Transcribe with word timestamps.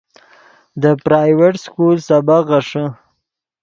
دے 0.81 0.91
پرائیویٹ 1.03 1.53
سکول 1.65 1.95
سبق 2.07 2.43
غیݰے 2.49 2.85